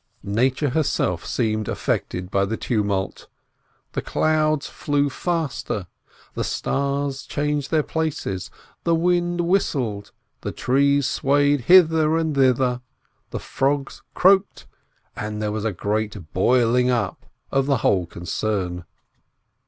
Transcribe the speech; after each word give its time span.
Nature 0.23 0.71
herself 0.71 1.27
seemed 1.27 1.67
affected 1.69 2.31
by 2.31 2.43
the 2.43 2.57
tumult, 2.57 3.27
the 3.91 4.01
clouds 4.01 4.65
flew 4.65 5.11
faster, 5.11 5.85
the 6.33 6.43
stars 6.43 7.21
changed 7.23 7.69
their 7.69 7.83
places, 7.83 8.49
the 8.83 8.95
wind 8.95 9.41
whistled, 9.41 10.11
the 10.41 10.51
trees 10.51 11.05
swayed 11.05 11.61
hither 11.65 12.17
and 12.17 12.33
thither, 12.33 12.81
the 13.29 13.39
frogs 13.39 14.01
croaked, 14.15 14.65
there 15.15 15.51
was 15.51 15.65
a 15.65 15.71
great 15.71 16.33
boiling 16.33 16.89
up 16.89 17.27
of 17.51 17.67
the 17.67 17.77
whole 17.85 18.07
concern. 18.07 18.85